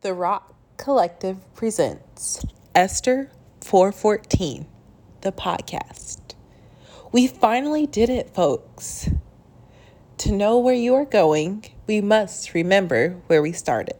The 0.00 0.14
Rock 0.14 0.54
Collective 0.76 1.38
presents 1.54 2.46
Esther 2.72 3.32
414, 3.62 4.64
the 5.22 5.32
podcast. 5.32 6.36
We 7.10 7.26
finally 7.26 7.84
did 7.84 8.08
it, 8.08 8.32
folks. 8.32 9.10
To 10.18 10.30
know 10.30 10.56
where 10.56 10.72
you 10.72 10.94
are 10.94 11.04
going, 11.04 11.64
we 11.88 12.00
must 12.00 12.54
remember 12.54 13.16
where 13.26 13.42
we 13.42 13.50
started. 13.50 13.96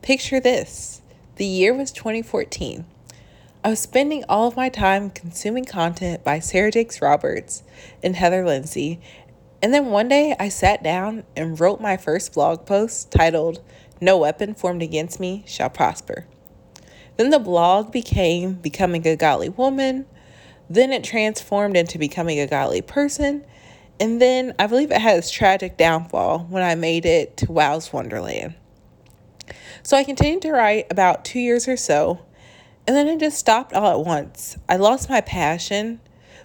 Picture 0.00 0.38
this 0.38 1.02
the 1.34 1.44
year 1.44 1.74
was 1.74 1.90
2014. 1.90 2.84
I 3.64 3.70
was 3.70 3.80
spending 3.80 4.22
all 4.28 4.46
of 4.46 4.54
my 4.54 4.68
time 4.68 5.10
consuming 5.10 5.64
content 5.64 6.22
by 6.22 6.38
Sarah 6.38 6.70
Jakes 6.70 7.02
Roberts 7.02 7.64
and 8.00 8.14
Heather 8.14 8.46
Lindsey, 8.46 9.00
and 9.60 9.74
then 9.74 9.86
one 9.86 10.06
day 10.06 10.36
I 10.38 10.50
sat 10.50 10.84
down 10.84 11.24
and 11.34 11.58
wrote 11.58 11.80
my 11.80 11.96
first 11.96 12.32
blog 12.34 12.64
post 12.64 13.10
titled 13.10 13.60
no 14.00 14.18
weapon 14.18 14.54
formed 14.54 14.82
against 14.82 15.20
me 15.20 15.44
shall 15.46 15.70
prosper. 15.70 16.26
Then 17.16 17.30
the 17.30 17.38
blog 17.38 17.92
became 17.92 18.54
Becoming 18.54 19.06
a 19.06 19.16
Godly 19.16 19.48
Woman. 19.48 20.06
Then 20.68 20.92
it 20.92 21.02
transformed 21.02 21.76
into 21.76 21.98
Becoming 21.98 22.38
a 22.40 22.46
Godly 22.46 22.82
Person. 22.82 23.44
And 23.98 24.20
then 24.20 24.54
I 24.58 24.66
believe 24.66 24.90
it 24.90 25.00
had 25.00 25.16
its 25.16 25.30
tragic 25.30 25.78
downfall 25.78 26.40
when 26.50 26.62
I 26.62 26.74
made 26.74 27.06
it 27.06 27.36
to 27.38 27.46
Wow's 27.46 27.92
Wonderland. 27.92 28.54
So 29.82 29.96
I 29.96 30.04
continued 30.04 30.42
to 30.42 30.52
write 30.52 30.86
about 30.90 31.24
two 31.24 31.38
years 31.38 31.68
or 31.68 31.76
so, 31.76 32.20
and 32.86 32.96
then 32.96 33.06
it 33.06 33.20
just 33.20 33.38
stopped 33.38 33.72
all 33.72 34.00
at 34.00 34.04
once. 34.04 34.56
I 34.68 34.76
lost 34.76 35.08
my 35.08 35.20
passion, 35.20 36.00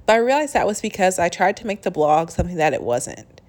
but 0.06 0.14
I 0.14 0.20
realized 0.20 0.54
that 0.54 0.68
was 0.68 0.80
because 0.80 1.20
I 1.20 1.28
tried 1.28 1.58
to 1.58 1.68
make 1.68 1.82
the 1.82 1.92
blog 1.92 2.30
something 2.30 2.58
that 2.58 2.74
it 2.74 2.84
wasn't. 2.84 3.42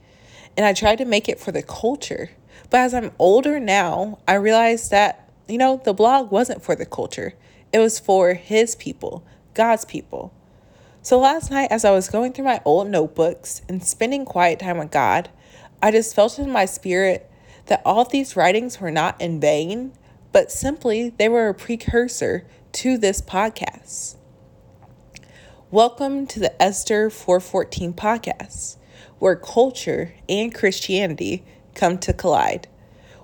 And 0.56 0.66
I 0.66 0.72
tried 0.72 0.96
to 0.98 1.05
make 1.05 1.28
it 1.28 1.38
for 1.38 1.52
the 1.52 1.62
culture 1.62 2.30
but 2.72 2.80
as 2.80 2.94
I'm 2.94 3.12
older 3.18 3.60
now, 3.60 4.18
I 4.26 4.32
realized 4.32 4.90
that, 4.92 5.28
you 5.46 5.58
know, 5.58 5.82
the 5.84 5.92
blog 5.92 6.30
wasn't 6.30 6.62
for 6.62 6.74
the 6.74 6.86
culture, 6.86 7.34
it 7.70 7.78
was 7.78 8.00
for 8.00 8.32
his 8.32 8.74
people, 8.76 9.22
God's 9.52 9.84
people. 9.84 10.33
So 11.02 11.20
last 11.20 11.50
night, 11.50 11.70
as 11.70 11.84
I 11.84 11.91
was 11.91 12.08
going 12.08 12.32
through 12.32 12.47
my 12.47 12.62
old 12.64 12.88
notebooks 12.88 13.60
and 13.69 13.84
spending 13.84 14.24
quiet 14.24 14.60
time 14.60 14.78
with 14.78 14.91
God, 14.91 15.28
I 15.82 15.91
just 15.91 16.14
felt 16.14 16.38
in 16.38 16.50
my 16.50 16.64
spirit 16.64 17.30
that 17.66 17.82
all 17.84 18.06
these 18.06 18.36
writings 18.36 18.80
were 18.80 18.91
not 18.91 19.20
in 19.20 19.38
vain, 19.38 19.92
but 20.32 20.50
simply 20.50 21.10
they 21.10 21.28
were 21.28 21.48
a 21.48 21.54
precursor 21.54 22.47
to 22.72 22.97
this 22.97 23.20
podcast. 23.20 24.16
Welcome 25.70 26.27
to 26.28 26.41
the 26.41 26.62
Esther 26.62 27.10
414 27.10 27.92
podcast, 27.92 28.78
where 29.19 29.36
culture 29.36 30.14
and 30.27 30.54
Christianity 30.54 31.44
come 31.75 31.98
to 31.98 32.12
collide. 32.12 32.69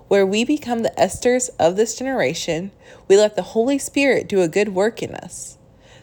Where 0.07 0.25
we 0.25 0.43
become 0.43 0.83
the 0.83 0.93
Esthers 0.97 1.49
of 1.59 1.75
this 1.75 1.95
generation, 1.95 2.71
we 3.07 3.15
let 3.15 3.35
the 3.35 3.43
Holy 3.43 3.77
Spirit 3.77 4.27
do 4.27 4.41
a 4.41 4.47
good 4.47 4.69
work 4.69 5.03
in 5.03 5.13
us. 5.13 5.57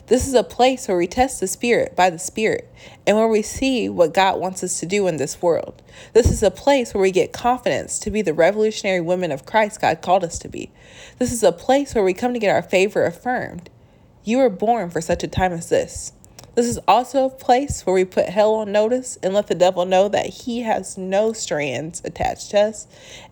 This 0.07 0.29
is 0.29 0.35
a 0.35 0.45
place 0.45 0.87
where 0.87 0.97
we 0.97 1.09
test 1.09 1.41
the 1.41 1.49
Spirit 1.49 1.97
by 1.97 2.11
the 2.11 2.19
Spirit 2.19 2.73
and 3.05 3.17
where 3.17 3.27
we 3.27 3.43
see 3.43 3.89
what 3.89 4.15
God 4.15 4.39
wants 4.39 4.63
us 4.63 4.79
to 4.79 4.87
do 4.87 5.09
in 5.09 5.17
this 5.17 5.43
world. 5.43 5.83
This 6.13 6.31
is 6.31 6.45
a 6.45 6.51
place 6.51 6.95
where 6.95 7.03
we 7.03 7.11
get 7.11 7.33
confidence 7.33 7.99
to 8.01 8.13
be 8.13 8.23
the 8.23 8.33
revolutionary 8.33 9.01
women 9.01 9.33
of 9.33 9.45
Christ 9.45 9.81
God 9.81 10.03
called 10.03 10.23
us 10.23 10.39
to 10.39 10.49
be. 10.49 10.71
This 11.19 11.33
is 11.33 11.43
a 11.43 11.51
place 11.51 11.93
where 11.93 12.05
we 12.05 12.15
come 12.15 12.33
to 12.33 12.39
get 12.39 12.55
our 12.55 12.63
favor 12.63 13.05
affirmed. 13.05 13.69
You 14.23 14.39
were 14.39 14.51
born 14.51 14.91
for 14.91 15.01
such 15.01 15.25
a 15.25 15.29
time 15.29 15.53
as 15.53 15.69
this. 15.71 16.13
This 16.57 16.69
is 16.69 16.81
also 16.89 17.27
a 17.27 17.31
place 17.31 17.85
where 17.85 17.93
we 17.93 18.07
put 18.07 18.31
hell 18.31 18.55
on 18.55 18.73
notice 18.73 19.19
and 19.23 19.35
let 19.35 19.47
the 19.47 19.55
devil 19.55 19.85
know 19.85 20.09
that 20.09 20.25
he 20.25 20.63
has 20.63 20.97
no 20.97 21.35
strands 21.35 22.01
attached 22.03 22.53
to 22.53 22.61
us, 22.61 22.87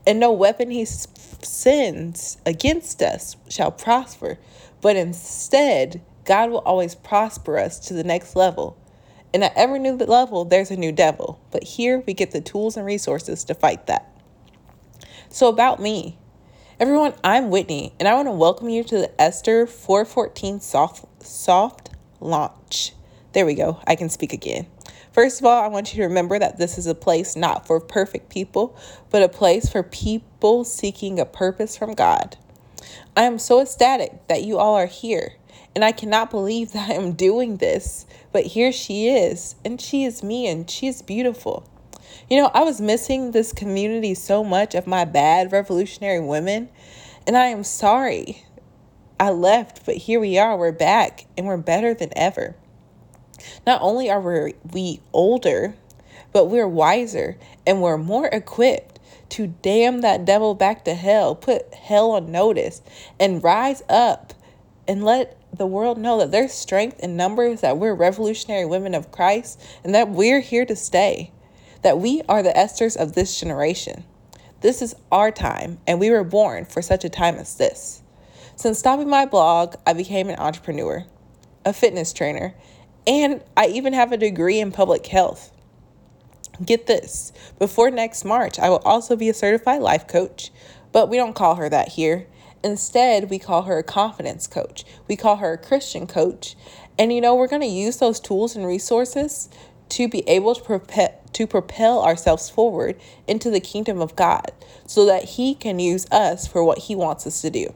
and 0.07 0.21
no 0.21 0.31
weapon 0.31 0.71
he 0.71 0.85
sends 0.85 2.37
against 2.45 3.01
us 3.01 3.37
shall 3.49 3.71
prosper. 3.71 4.39
But 4.83 4.97
instead, 4.97 6.03
God 6.27 6.51
will 6.51 6.59
always 6.59 6.95
prosper 6.95 7.59
us 7.59 7.79
to 7.89 7.95
the 7.95 8.05
next 8.05 8.37
level. 8.37 8.77
And 9.33 9.43
at 9.43 9.57
every 9.57 9.79
new 9.79 9.97
level, 9.97 10.45
there's 10.45 10.71
a 10.71 10.77
new 10.77 10.93
devil. 10.93 11.41
But 11.51 11.65
here 11.65 12.05
we 12.07 12.13
get 12.13 12.33
the 12.33 12.43
tools 12.43 12.77
and 12.77 12.85
resources 12.85 13.43
to 13.45 13.55
fight 13.55 13.87
that. 13.87 14.07
So, 15.31 15.49
about 15.49 15.81
me. 15.81 16.19
Everyone, 16.79 17.15
I'm 17.25 17.49
Whitney, 17.49 17.95
and 17.99 18.07
I 18.07 18.13
want 18.13 18.29
to 18.29 18.33
welcome 18.33 18.69
you 18.69 18.85
to 18.85 18.99
the 18.99 19.19
Esther 19.19 19.67
414 19.67 20.61
soft, 20.61 21.25
soft 21.25 21.89
launch. 22.21 22.93
There 23.35 23.45
we 23.45 23.55
go. 23.55 23.81
I 23.85 23.97
can 23.97 24.11
speak 24.11 24.33
again. 24.33 24.69
First 25.11 25.41
of 25.41 25.47
all, 25.47 25.61
I 25.61 25.67
want 25.67 25.93
you 25.93 25.97
to 25.97 26.07
remember 26.07 26.39
that 26.39 26.57
this 26.57 26.79
is 26.79 26.87
a 26.87 26.95
place 26.95 27.35
not 27.35 27.67
for 27.67 27.81
perfect 27.81 28.31
people, 28.31 28.79
but 29.11 29.25
a 29.25 29.29
place 29.29 29.69
for 29.69 29.83
people 29.83 30.63
seeking 30.63 31.19
a 31.19 31.27
purpose 31.27 31.77
from 31.77 31.95
God. 31.95 32.37
I 33.17 33.23
am 33.23 33.41
so 33.41 33.61
ecstatic 33.61 34.29
that 34.29 34.45
you 34.45 34.59
all 34.59 34.77
are 34.77 34.87
here, 34.87 35.35
and 35.75 35.85
I 35.85 35.91
cannot 35.91 36.31
believe 36.31 36.71
that 36.75 36.91
I 36.91 36.95
am 36.95 37.15
doing 37.15 37.57
this, 37.57 38.07
but 38.31 38.47
here 38.47 38.71
she 38.71 39.09
is, 39.09 39.57
and 39.65 39.81
she 39.81 40.05
is 40.05 40.23
me, 40.23 40.47
and 40.47 40.71
she 40.71 40.87
is 40.87 41.03
beautiful. 41.03 41.69
You 42.31 42.41
know, 42.41 42.53
I 42.55 42.63
was 42.63 42.81
missing 42.81 43.33
this 43.33 43.53
community 43.53 44.15
so 44.15 44.45
much 44.45 44.77
of 44.77 44.87
my 44.87 45.05
bad 45.05 45.51
revolutionary 45.51 46.21
women, 46.21 46.69
and 47.27 47.37
I 47.37 47.47
am 47.47 47.65
sorry 47.65 48.45
I 49.19 49.31
left, 49.31 49.85
but 49.85 49.97
here 49.97 50.21
we 50.21 50.39
are. 50.39 50.57
We're 50.57 50.71
back, 50.71 51.27
and 51.37 51.49
we're 51.49 51.57
better 51.57 51.95
than 51.95 52.11
ever. 52.17 52.55
Not 53.67 53.81
only 53.83 54.11
are 54.11 54.53
we 54.73 55.01
older, 55.13 55.75
but 56.33 56.47
we're 56.47 56.69
wiser 56.69 57.37
and 57.67 57.81
we're 57.81 57.99
more 57.99 58.27
equipped 58.27 59.01
to 59.31 59.47
damn 59.63 60.01
that 60.03 60.25
devil 60.25 60.55
back 60.55 60.85
to 60.85 60.95
hell, 60.95 61.35
put 61.35 61.73
hell 61.75 62.13
on 62.13 62.31
notice, 62.31 62.83
and 63.19 63.43
rise 63.43 63.83
up 63.89 64.35
and 64.87 65.05
let 65.05 65.41
the 65.57 65.67
world 65.67 65.99
know 65.99 66.19
that 66.19 66.31
there's 66.31 66.53
strength 66.53 67.01
in 67.01 67.17
numbers, 67.17 67.61
that 67.61 67.79
we're 67.79 67.95
revolutionary 67.95 68.67
women 68.67 68.95
of 68.95 69.11
Christ, 69.11 69.61
and 69.83 69.95
that 69.95 70.11
we're 70.11 70.41
here 70.41 70.67
to 70.67 70.77
stay, 70.77 71.33
that 71.83 71.99
we 71.99 72.23
are 72.29 72.43
the 72.43 72.53
Esthers 72.53 72.97
of 72.97 73.15
this 73.15 73.39
generation. 73.39 74.05
This 74.61 74.83
is 74.83 74.95
our 75.13 75.31
time, 75.31 75.79
and 75.87 76.01
we 76.01 76.11
were 76.11 76.25
born 76.25 76.65
for 76.65 76.83
such 76.83 77.05
a 77.05 77.09
time 77.09 77.37
as 77.37 77.57
this. 77.57 78.03
Since 78.57 78.79
stopping 78.79 79.09
my 79.09 79.27
blog, 79.27 79.75
I 79.87 79.93
became 79.93 80.29
an 80.29 80.39
entrepreneur, 80.39 81.05
a 81.65 81.73
fitness 81.73 82.13
trainer, 82.13 82.55
and 83.07 83.43
I 83.57 83.67
even 83.67 83.93
have 83.93 84.13
a 84.13 84.17
degree 84.17 84.61
in 84.61 84.73
public 84.73 85.07
health. 85.07 85.53
Get 86.65 86.87
this 86.87 87.33
before 87.59 87.91
next 87.91 88.25
March, 88.25 88.59
I 88.59 88.69
will 88.71 88.83
also 88.85 89.17
be 89.17 89.29
a 89.29 89.35
certified 89.35 89.83
life 89.83 90.07
coach, 90.07 90.53
but 90.93 91.09
we 91.09 91.17
don't 91.17 91.35
call 91.35 91.57
her 91.57 91.69
that 91.69 91.89
here. 91.89 92.27
Instead, 92.63 93.29
we 93.29 93.39
call 93.39 93.63
her 93.63 93.79
a 93.79 93.83
confidence 93.83 94.47
coach. 94.47 94.85
We 95.07 95.17
call 95.17 95.37
her 95.37 95.53
a 95.53 95.59
Christian 95.59 96.07
coach. 96.07 96.57
And 96.99 97.13
you 97.13 97.21
know, 97.21 97.35
we're 97.35 97.49
going 97.49 97.61
to 97.61 97.69
use 97.69 97.99
those 97.99 98.21
tools 98.21 98.57
and 98.57 98.67
resources 98.67 99.51
to 99.91 100.09
be 100.09 100.27
able 100.29 100.55
to 100.55 100.63
propel, 100.63 101.21
to 101.35 101.47
propel 101.47 102.03
ourselves 102.03 102.49
forward 102.49 102.99
into 103.27 103.51
the 103.51 103.61
kingdom 103.61 104.01
of 104.01 104.17
God 104.17 104.53
so 104.87 105.05
that 105.05 105.25
He 105.25 105.55
can 105.55 105.79
use 105.79 106.07
us 106.11 106.47
for 106.47 106.65
what 106.65 106.79
He 106.79 106.95
wants 106.95 107.27
us 107.27 107.43
to 107.43 107.51
do. 107.51 107.75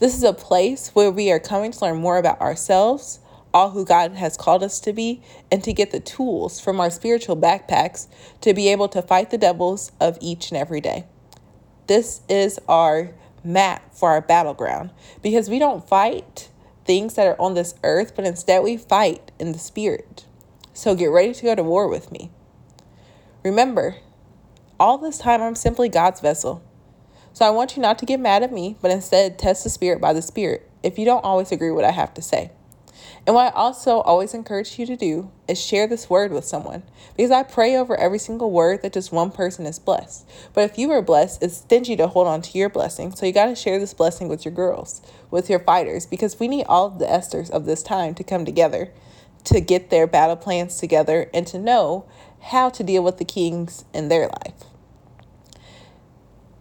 This 0.00 0.16
is 0.16 0.24
a 0.24 0.32
place 0.32 0.88
where 0.88 1.10
we 1.10 1.30
are 1.30 1.38
coming 1.38 1.70
to 1.70 1.84
learn 1.84 1.98
more 1.98 2.18
about 2.18 2.40
ourselves, 2.40 3.20
all 3.54 3.70
who 3.70 3.84
God 3.84 4.12
has 4.14 4.36
called 4.36 4.64
us 4.64 4.80
to 4.80 4.92
be, 4.92 5.22
and 5.50 5.62
to 5.62 5.72
get 5.72 5.92
the 5.92 6.00
tools 6.00 6.60
from 6.60 6.80
our 6.80 6.90
spiritual 6.90 7.36
backpacks 7.36 8.08
to 8.40 8.52
be 8.52 8.68
able 8.68 8.88
to 8.88 9.00
fight 9.00 9.30
the 9.30 9.38
devils 9.38 9.92
of 10.00 10.18
each 10.20 10.50
and 10.50 10.58
every 10.58 10.80
day. 10.80 11.06
This 11.86 12.22
is 12.28 12.58
our 12.68 13.12
map 13.44 13.94
for 13.94 14.10
our 14.10 14.20
battleground 14.20 14.90
because 15.22 15.48
we 15.48 15.58
don't 15.58 15.88
fight 15.88 16.48
things 16.84 17.14
that 17.14 17.26
are 17.26 17.40
on 17.40 17.54
this 17.54 17.74
earth, 17.84 18.16
but 18.16 18.26
instead 18.26 18.62
we 18.62 18.76
fight 18.76 19.30
in 19.38 19.52
the 19.52 19.58
spirit. 19.58 20.26
So 20.72 20.94
get 20.94 21.06
ready 21.06 21.32
to 21.32 21.42
go 21.42 21.54
to 21.54 21.62
war 21.62 21.88
with 21.88 22.10
me. 22.10 22.30
Remember, 23.44 23.96
all 24.80 24.98
this 24.98 25.18
time 25.18 25.40
I'm 25.40 25.54
simply 25.54 25.88
God's 25.88 26.20
vessel. 26.20 26.62
So 27.32 27.44
I 27.44 27.50
want 27.50 27.76
you 27.76 27.82
not 27.82 27.98
to 28.00 28.06
get 28.06 28.18
mad 28.18 28.42
at 28.42 28.52
me, 28.52 28.76
but 28.82 28.90
instead 28.90 29.38
test 29.38 29.64
the 29.64 29.70
spirit 29.70 30.00
by 30.00 30.12
the 30.12 30.22
spirit 30.22 30.68
if 30.82 30.98
you 30.98 31.04
don't 31.04 31.24
always 31.24 31.50
agree 31.52 31.70
what 31.70 31.84
I 31.84 31.90
have 31.90 32.12
to 32.14 32.22
say. 32.22 32.50
And 33.26 33.34
what 33.34 33.52
I 33.52 33.56
also 33.56 34.00
always 34.00 34.34
encourage 34.34 34.78
you 34.78 34.86
to 34.86 34.96
do 34.96 35.30
is 35.48 35.60
share 35.60 35.86
this 35.86 36.10
word 36.10 36.32
with 36.32 36.44
someone 36.44 36.82
because 37.16 37.30
I 37.30 37.42
pray 37.42 37.76
over 37.76 37.96
every 37.96 38.18
single 38.18 38.50
word 38.50 38.82
that 38.82 38.92
just 38.92 39.12
one 39.12 39.30
person 39.30 39.66
is 39.66 39.78
blessed. 39.78 40.28
But 40.52 40.70
if 40.70 40.78
you 40.78 40.90
are 40.90 41.02
blessed, 41.02 41.42
it's 41.42 41.58
stingy 41.58 41.96
to 41.96 42.06
hold 42.06 42.26
on 42.26 42.42
to 42.42 42.58
your 42.58 42.68
blessing. 42.68 43.14
So 43.14 43.26
you 43.26 43.32
got 43.32 43.46
to 43.46 43.54
share 43.54 43.78
this 43.78 43.94
blessing 43.94 44.28
with 44.28 44.44
your 44.44 44.54
girls, 44.54 45.00
with 45.30 45.48
your 45.48 45.60
fighters, 45.60 46.06
because 46.06 46.38
we 46.38 46.48
need 46.48 46.64
all 46.64 46.90
the 46.90 47.06
Esthers 47.06 47.50
of 47.50 47.64
this 47.66 47.82
time 47.82 48.14
to 48.14 48.24
come 48.24 48.44
together 48.44 48.90
to 49.44 49.60
get 49.60 49.90
their 49.90 50.06
battle 50.06 50.36
plans 50.36 50.78
together 50.78 51.30
and 51.32 51.46
to 51.46 51.58
know 51.58 52.06
how 52.40 52.68
to 52.70 52.82
deal 52.82 53.02
with 53.02 53.18
the 53.18 53.24
kings 53.24 53.84
in 53.92 54.08
their 54.08 54.28
life. 54.28 54.54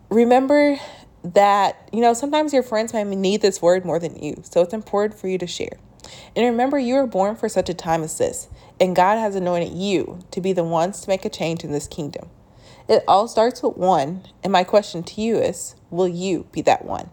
Remember 0.09 0.77
that, 1.23 1.89
you 1.91 2.01
know, 2.01 2.13
sometimes 2.13 2.53
your 2.53 2.63
friends 2.63 2.93
might 2.93 3.07
need 3.07 3.41
this 3.41 3.61
word 3.61 3.85
more 3.85 3.99
than 3.99 4.21
you. 4.21 4.41
So 4.43 4.61
it's 4.61 4.73
important 4.73 5.19
for 5.19 5.27
you 5.27 5.37
to 5.37 5.47
share. 5.47 5.77
And 6.35 6.45
remember, 6.45 6.79
you 6.79 6.95
were 6.95 7.07
born 7.07 7.35
for 7.35 7.49
such 7.49 7.69
a 7.69 7.73
time 7.73 8.03
as 8.03 8.17
this, 8.17 8.47
and 8.79 8.95
God 8.95 9.17
has 9.17 9.35
anointed 9.35 9.73
you 9.73 10.19
to 10.31 10.41
be 10.41 10.53
the 10.53 10.63
ones 10.63 11.01
to 11.01 11.09
make 11.09 11.25
a 11.25 11.29
change 11.29 11.63
in 11.63 11.71
this 11.71 11.87
kingdom. 11.87 12.29
It 12.87 13.03
all 13.07 13.27
starts 13.27 13.63
with 13.63 13.77
one, 13.77 14.23
and 14.43 14.51
my 14.51 14.63
question 14.63 15.03
to 15.03 15.21
you 15.21 15.37
is 15.37 15.75
will 15.89 16.07
you 16.07 16.47
be 16.51 16.61
that 16.63 16.85
one? 16.85 17.09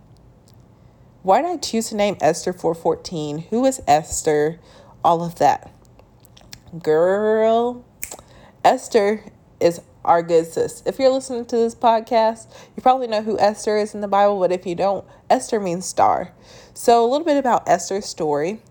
Why 1.22 1.42
did 1.42 1.50
I 1.50 1.56
choose 1.58 1.90
to 1.90 1.96
name 1.96 2.16
Esther 2.20 2.52
414? 2.52 3.38
Who 3.50 3.66
is 3.66 3.82
Esther? 3.86 4.58
All 5.04 5.22
of 5.22 5.36
that. 5.36 5.70
Girl, 6.82 7.84
Esther 8.64 9.24
is 9.60 9.82
our 10.04 10.22
good 10.22 10.46
sis. 10.46 10.82
If 10.86 10.98
you're 10.98 11.10
listening 11.10 11.44
to 11.46 11.56
this 11.56 11.74
podcast, 11.74 12.46
you 12.74 12.82
probably 12.82 13.06
know 13.06 13.22
who 13.22 13.38
Esther 13.38 13.76
is 13.76 13.94
in 13.94 14.00
the 14.00 14.08
Bible, 14.08 14.40
but 14.40 14.52
if 14.52 14.66
you 14.66 14.74
don't, 14.74 15.04
Esther 15.28 15.60
means 15.60 15.84
star. 15.84 16.32
So, 16.74 17.04
a 17.04 17.08
little 17.08 17.26
bit 17.26 17.36
about 17.36 17.68
Esther's 17.68 18.06
story. 18.06 18.62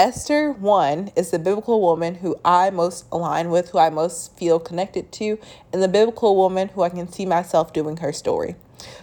Esther, 0.00 0.50
one, 0.50 1.10
is 1.14 1.30
the 1.30 1.38
biblical 1.38 1.82
woman 1.82 2.14
who 2.14 2.34
I 2.42 2.70
most 2.70 3.04
align 3.12 3.50
with, 3.50 3.68
who 3.68 3.78
I 3.78 3.90
most 3.90 4.34
feel 4.34 4.58
connected 4.58 5.12
to, 5.12 5.38
and 5.74 5.82
the 5.82 5.88
biblical 5.88 6.36
woman 6.36 6.68
who 6.68 6.80
I 6.80 6.88
can 6.88 7.06
see 7.06 7.26
myself 7.26 7.74
doing 7.74 7.98
her 7.98 8.10
story. 8.10 8.56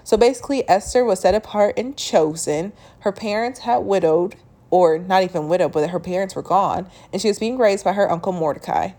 So 0.04 0.18
basically, 0.18 0.68
Esther 0.68 1.06
was 1.06 1.20
set 1.20 1.36
apart 1.36 1.78
and 1.78 1.96
chosen. 1.96 2.74
Her 3.02 3.12
parents 3.12 3.60
had 3.60 3.84
widowed 3.84 4.38
or 4.72 4.98
not 4.98 5.22
even 5.22 5.48
widowed, 5.48 5.74
but 5.74 5.88
her 5.88 6.00
parents 6.00 6.36
were 6.36 6.42
gone, 6.42 6.90
and 7.14 7.22
she 7.22 7.28
was 7.28 7.38
being 7.38 7.60
raised 7.60 7.86
by 7.86 7.94
her 7.94 8.12
uncle 8.12 8.34
Mordecai. 8.34 8.94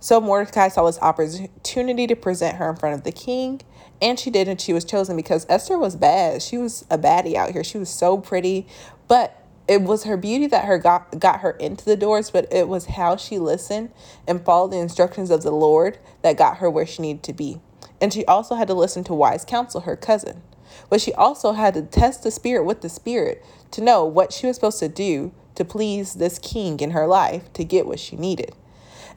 So 0.00 0.20
Mordecai 0.20 0.66
saw 0.66 0.84
this 0.84 0.98
opportunity 1.00 2.08
to 2.08 2.16
present 2.16 2.56
her 2.56 2.68
in 2.68 2.74
front 2.74 2.96
of 2.96 3.04
the 3.04 3.12
king, 3.12 3.60
and 4.02 4.18
she 4.18 4.30
did, 4.30 4.48
and 4.48 4.60
she 4.60 4.72
was 4.72 4.84
chosen 4.84 5.14
because 5.14 5.46
Esther 5.48 5.78
was 5.78 5.94
bad. 5.94 6.42
She 6.42 6.58
was 6.58 6.84
a 6.90 6.98
baddie 6.98 7.36
out 7.36 7.52
here. 7.52 7.62
She 7.62 7.78
was 7.78 7.88
so 7.88 8.18
pretty, 8.18 8.66
but 9.06 9.45
it 9.68 9.82
was 9.82 10.04
her 10.04 10.16
beauty 10.16 10.46
that 10.46 10.64
her 10.64 10.78
got 10.78 11.18
got 11.18 11.40
her 11.40 11.52
into 11.52 11.84
the 11.84 11.96
doors, 11.96 12.30
but 12.30 12.52
it 12.52 12.68
was 12.68 12.86
how 12.86 13.16
she 13.16 13.38
listened 13.38 13.90
and 14.26 14.44
followed 14.44 14.72
the 14.72 14.78
instructions 14.78 15.30
of 15.30 15.42
the 15.42 15.50
Lord 15.50 15.98
that 16.22 16.36
got 16.36 16.58
her 16.58 16.70
where 16.70 16.86
she 16.86 17.02
needed 17.02 17.22
to 17.24 17.32
be. 17.32 17.60
And 18.00 18.12
she 18.12 18.24
also 18.26 18.54
had 18.54 18.68
to 18.68 18.74
listen 18.74 19.04
to 19.04 19.14
wise 19.14 19.44
counsel, 19.44 19.82
her 19.82 19.96
cousin. 19.96 20.42
But 20.90 21.00
she 21.00 21.12
also 21.14 21.52
had 21.52 21.74
to 21.74 21.82
test 21.82 22.22
the 22.22 22.30
spirit 22.30 22.64
with 22.64 22.82
the 22.82 22.88
spirit 22.88 23.44
to 23.72 23.80
know 23.80 24.04
what 24.04 24.32
she 24.32 24.46
was 24.46 24.56
supposed 24.56 24.78
to 24.80 24.88
do 24.88 25.32
to 25.54 25.64
please 25.64 26.14
this 26.14 26.38
king 26.38 26.78
in 26.80 26.90
her 26.90 27.06
life 27.06 27.52
to 27.54 27.64
get 27.64 27.86
what 27.86 27.98
she 27.98 28.16
needed. 28.16 28.52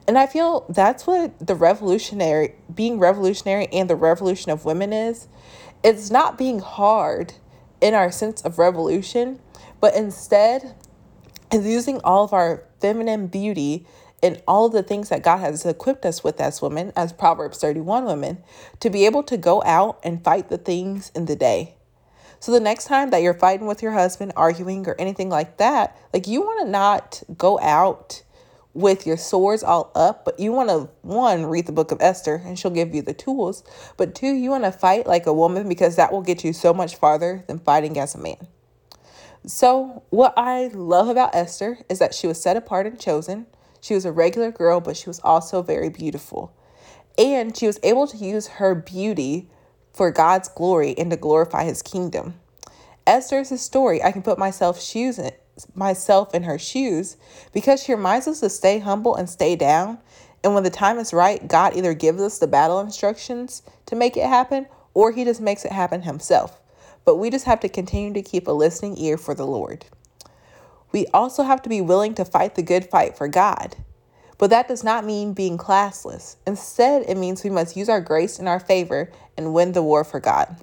And 0.08 0.18
I 0.18 0.26
feel 0.26 0.64
that's 0.68 1.06
what 1.06 1.46
the 1.46 1.54
revolutionary, 1.54 2.54
being 2.74 2.98
revolutionary 2.98 3.68
and 3.72 3.88
the 3.88 3.96
revolution 3.96 4.50
of 4.50 4.64
women 4.64 4.92
is. 4.92 5.28
It's 5.84 6.10
not 6.10 6.38
being 6.38 6.60
hard 6.60 7.34
in 7.80 7.94
our 7.94 8.10
sense 8.10 8.42
of 8.42 8.58
revolution, 8.58 9.40
but 9.80 9.94
instead 9.94 10.74
is 11.52 11.66
using 11.66 12.00
all 12.04 12.24
of 12.24 12.32
our 12.32 12.64
feminine 12.80 13.26
beauty 13.26 13.86
and 14.22 14.42
all 14.46 14.66
of 14.66 14.72
the 14.72 14.82
things 14.82 15.08
that 15.08 15.22
God 15.22 15.38
has 15.38 15.64
equipped 15.64 16.04
us 16.04 16.22
with 16.22 16.40
as 16.40 16.60
women, 16.60 16.92
as 16.94 17.12
Proverbs 17.12 17.58
31 17.58 18.04
women, 18.04 18.38
to 18.80 18.90
be 18.90 19.06
able 19.06 19.22
to 19.24 19.36
go 19.36 19.62
out 19.64 19.98
and 20.02 20.22
fight 20.22 20.48
the 20.48 20.58
things 20.58 21.10
in 21.14 21.24
the 21.24 21.36
day. 21.36 21.74
So 22.38 22.52
the 22.52 22.60
next 22.60 22.84
time 22.84 23.10
that 23.10 23.22
you're 23.22 23.34
fighting 23.34 23.66
with 23.66 23.82
your 23.82 23.92
husband, 23.92 24.32
arguing, 24.36 24.86
or 24.86 24.96
anything 24.98 25.28
like 25.28 25.58
that, 25.58 25.96
like 26.12 26.26
you 26.26 26.40
want 26.40 26.64
to 26.64 26.70
not 26.70 27.22
go 27.36 27.58
out 27.60 28.22
with 28.72 29.06
your 29.06 29.16
swords 29.16 29.62
all 29.62 29.90
up, 29.94 30.24
but 30.24 30.38
you 30.38 30.52
want 30.52 30.68
to, 30.68 30.88
one, 31.02 31.46
read 31.46 31.66
the 31.66 31.72
book 31.72 31.90
of 31.90 32.00
Esther 32.00 32.42
and 32.44 32.58
she'll 32.58 32.70
give 32.70 32.94
you 32.94 33.02
the 33.02 33.12
tools, 33.12 33.64
but 33.96 34.14
two, 34.14 34.32
you 34.32 34.50
want 34.50 34.64
to 34.64 34.72
fight 34.72 35.06
like 35.06 35.26
a 35.26 35.32
woman 35.32 35.68
because 35.68 35.96
that 35.96 36.12
will 36.12 36.22
get 36.22 36.44
you 36.44 36.52
so 36.52 36.72
much 36.72 36.96
farther 36.96 37.44
than 37.48 37.58
fighting 37.58 37.98
as 37.98 38.14
a 38.14 38.18
man. 38.18 38.46
So, 39.46 40.02
what 40.10 40.34
I 40.36 40.68
love 40.68 41.08
about 41.08 41.34
Esther 41.34 41.78
is 41.88 41.98
that 41.98 42.14
she 42.14 42.26
was 42.26 42.40
set 42.40 42.58
apart 42.58 42.86
and 42.86 43.00
chosen. 43.00 43.46
She 43.80 43.94
was 43.94 44.04
a 44.04 44.12
regular 44.12 44.52
girl, 44.52 44.80
but 44.80 44.96
she 44.96 45.08
was 45.08 45.18
also 45.20 45.62
very 45.62 45.88
beautiful. 45.88 46.52
And 47.16 47.56
she 47.56 47.66
was 47.66 47.80
able 47.82 48.06
to 48.06 48.16
use 48.18 48.46
her 48.46 48.74
beauty 48.74 49.48
for 49.92 50.10
God's 50.10 50.48
glory 50.48 50.94
and 50.96 51.10
to 51.10 51.16
glorify 51.16 51.64
his 51.64 51.80
kingdom. 51.82 52.34
Esther 53.06 53.40
is 53.40 53.50
a 53.50 53.58
story 53.58 54.02
I 54.02 54.12
can 54.12 54.22
put 54.22 54.38
myself 54.38 54.80
shoes 54.80 55.18
in, 55.18 55.32
myself 55.74 56.34
in 56.34 56.42
her 56.44 56.58
shoes 56.58 57.16
because 57.52 57.82
she 57.82 57.92
reminds 57.94 58.28
us 58.28 58.40
to 58.40 58.50
stay 58.50 58.78
humble 58.78 59.16
and 59.16 59.28
stay 59.28 59.56
down. 59.56 59.98
And 60.42 60.54
when 60.54 60.62
the 60.62 60.70
time 60.70 60.98
is 60.98 61.12
right, 61.12 61.46
God 61.46 61.76
either 61.76 61.94
gives 61.94 62.22
us 62.22 62.38
the 62.38 62.46
battle 62.46 62.80
instructions 62.80 63.62
to 63.86 63.96
make 63.96 64.16
it 64.16 64.26
happen 64.26 64.66
or 64.94 65.12
he 65.12 65.24
just 65.24 65.40
makes 65.40 65.64
it 65.64 65.72
happen 65.72 66.02
himself. 66.02 66.60
But 67.04 67.16
we 67.16 67.30
just 67.30 67.46
have 67.46 67.60
to 67.60 67.68
continue 67.68 68.12
to 68.14 68.22
keep 68.22 68.46
a 68.46 68.52
listening 68.52 68.98
ear 68.98 69.16
for 69.16 69.34
the 69.34 69.46
Lord. 69.46 69.86
We 70.92 71.06
also 71.14 71.42
have 71.42 71.62
to 71.62 71.68
be 71.68 71.80
willing 71.80 72.14
to 72.14 72.24
fight 72.24 72.54
the 72.54 72.62
good 72.62 72.86
fight 72.86 73.16
for 73.16 73.28
God. 73.28 73.76
But 74.38 74.50
that 74.50 74.68
does 74.68 74.82
not 74.82 75.04
mean 75.04 75.34
being 75.34 75.58
classless. 75.58 76.36
Instead, 76.46 77.04
it 77.06 77.16
means 77.16 77.44
we 77.44 77.50
must 77.50 77.76
use 77.76 77.88
our 77.88 78.00
grace 78.00 78.38
in 78.38 78.48
our 78.48 78.58
favor 78.58 79.12
and 79.36 79.52
win 79.52 79.72
the 79.72 79.82
war 79.82 80.02
for 80.02 80.18
God. 80.18 80.56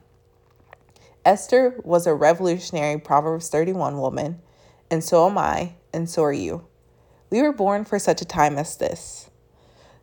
Esther 1.24 1.80
was 1.84 2.08
a 2.08 2.14
revolutionary 2.14 3.00
Proverbs 3.00 3.50
31 3.50 4.00
woman, 4.00 4.42
and 4.90 5.04
so 5.04 5.30
am 5.30 5.38
I, 5.38 5.76
and 5.94 6.10
so 6.10 6.24
are 6.24 6.34
you. 6.34 6.66
We 7.30 7.42
were 7.42 7.52
born 7.52 7.86
for 7.86 8.00
such 8.00 8.22
a 8.22 8.26
time 8.26 8.58
as 8.58 8.78
this. 8.78 9.30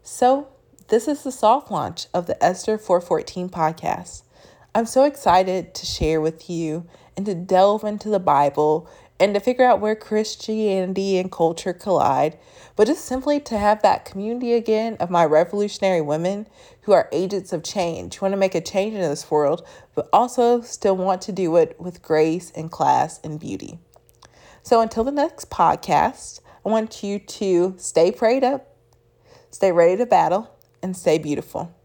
So, 0.03 0.49
this 0.89 1.09
is 1.09 1.23
the 1.23 1.33
soft 1.33 1.71
launch 1.71 2.07
of 2.13 2.27
the 2.27 2.43
Esther 2.45 2.77
414 2.77 3.49
podcast. 3.49 4.23
I'm 4.75 4.87
so 4.87 5.05
excited 5.05 5.75
to 5.75 5.87
share 5.87 6.21
with 6.21 6.51
you 6.51 6.87
and 7.17 7.25
to 7.25 7.35
delve 7.35 7.85
into 7.85 8.11
the 8.11 8.19
Bible 8.19 8.89
and 9.19 9.33
to 9.33 9.41
figure 9.41 9.65
out 9.65 9.81
where 9.81 9.95
Christianity 9.95 11.17
and 11.17 11.31
culture 11.31 11.73
collide, 11.73 12.37
but 12.77 12.87
just 12.87 13.05
simply 13.05 13.41
to 13.41 13.57
have 13.57 13.81
that 13.83 14.05
community 14.05 14.53
again 14.53 14.97
of 15.01 15.09
my 15.09 15.25
revolutionary 15.25 16.01
women 16.01 16.47
who 16.83 16.93
are 16.93 17.09
agents 17.13 17.53
of 17.53 17.63
change, 17.63 18.17
who 18.17 18.27
want 18.27 18.33
to 18.33 18.39
make 18.39 18.55
a 18.55 18.61
change 18.61 18.95
in 18.95 19.01
this 19.01 19.31
world, 19.31 19.67
but 19.95 20.09
also 20.13 20.61
still 20.61 20.97
want 20.97 21.23
to 21.23 21.33
do 21.33 21.57
it 21.57 21.81
with 21.81 22.03
grace 22.03 22.51
and 22.55 22.71
class 22.71 23.21
and 23.23 23.41
beauty. 23.41 23.79
So 24.65 24.81
until 24.81 25.05
the 25.05 25.13
next 25.13 25.51
podcast, 25.51 26.41
I 26.65 26.71
want 26.71 27.03
you 27.03 27.19
to 27.19 27.75
stay 27.77 28.11
prayed 28.11 28.43
up, 28.43 28.75
stay 29.51 29.71
ready 29.71 29.99
to 29.99 30.07
battle, 30.07 30.57
and 30.83 30.97
stay 30.97 31.19
beautiful. 31.19 31.77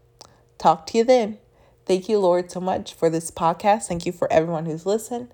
Talk 0.56 0.86
to 0.86 0.96
you 0.96 1.04
then. 1.04 1.36
Thank 1.84 2.08
you, 2.08 2.18
Lord, 2.18 2.50
so 2.50 2.58
much 2.58 2.94
for 2.94 3.10
this 3.10 3.30
podcast. 3.30 3.88
Thank 3.88 4.06
you 4.06 4.12
for 4.12 4.32
everyone 4.32 4.64
who's 4.64 4.86
listened. 4.86 5.28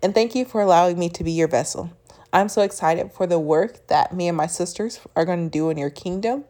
And 0.00 0.14
thank 0.14 0.36
you 0.36 0.44
for 0.44 0.60
allowing 0.60 0.96
me 0.96 1.08
to 1.08 1.24
be 1.24 1.32
your 1.32 1.48
vessel. 1.48 1.90
I'm 2.32 2.48
so 2.48 2.62
excited 2.62 3.10
for 3.10 3.26
the 3.26 3.40
work 3.40 3.88
that 3.88 4.14
me 4.14 4.28
and 4.28 4.36
my 4.36 4.46
sisters 4.46 5.00
are 5.16 5.24
going 5.24 5.50
to 5.50 5.50
do 5.50 5.70
in 5.70 5.78
your 5.78 5.90
kingdom. 5.90 6.44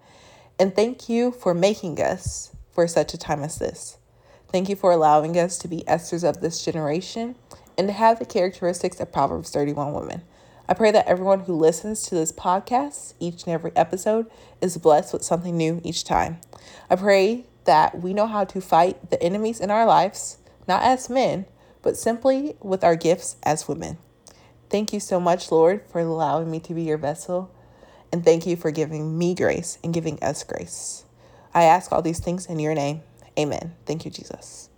And 0.59 0.77
thank 0.77 1.09
you 1.09 1.31
for 1.31 1.55
making 1.55 1.99
us 1.99 2.55
for 2.73 2.87
such 2.87 3.15
a 3.15 3.19
time 3.19 3.43
as 3.43 3.59
this. 3.59 3.97
Thank 4.51 4.69
you 4.69 4.77
for 4.77 4.93
allowing 4.93 5.39
us 5.39 5.57
to 5.57 5.67
be 5.67 5.89
Esther's 5.89 6.25
of 6.25 6.43
this 6.43 6.63
generation 6.63 7.37
and 7.79 7.89
to 7.89 7.95
have 7.95 8.19
the 8.19 8.27
characteristics 8.27 9.01
of 9.01 9.11
Proverbs 9.11 9.49
31 9.49 9.94
women. 9.94 10.23
I 10.69 10.75
pray 10.75 10.91
that 10.93 11.07
everyone 11.07 11.41
who 11.41 11.55
listens 11.55 12.03
to 12.05 12.15
this 12.15 12.33
podcast, 12.33 13.15
each 13.19 13.45
and 13.45 13.53
every 13.53 13.73
episode, 13.75 14.31
is 14.61 14.77
blessed 14.77 15.13
with 15.13 15.25
something 15.25 15.57
new 15.57 15.81
each 15.85 16.05
time. 16.05 16.41
I 16.89 16.97
pray 16.97 17.47
that 17.65 18.01
we 18.01 18.15
know 18.15 18.27
how 18.27 18.45
to 18.45 18.61
fight 18.61 19.11
the 19.11 19.23
enemies 19.23 19.61
in 19.61 19.71
our 19.71 19.87
lives, 19.87 20.39
not 20.69 20.83
as 20.83 21.11
men, 21.11 21.47
but 21.83 21.97
simply 21.97 22.57
with 22.61 22.85
our 22.85 22.97
gifts 22.97 23.37
as 23.43 23.69
women. 23.69 23.99
Thank 24.71 24.93
you 24.93 25.01
so 25.01 25.21
much, 25.21 25.51
Lord, 25.51 25.83
for 25.89 26.01
allowing 26.01 26.51
me 26.51 26.61
to 26.61 26.75
be 26.75 26.83
your 26.83 26.97
vessel. 26.97 27.53
And 28.13 28.25
thank 28.25 28.47
you 28.47 28.57
for 28.57 28.71
giving 28.71 29.19
me 29.19 29.35
grace 29.35 29.79
and 29.83 29.93
giving 29.93 30.23
us 30.23 30.45
grace. 30.45 31.05
I 31.55 31.65
ask 31.65 31.93
all 31.93 32.03
these 32.03 32.21
things 32.21 32.47
in 32.47 32.59
your 32.59 32.75
name. 32.75 33.03
Amen. 33.39 33.75
Thank 33.85 34.05
you, 34.05 34.11
Jesus. 34.11 34.71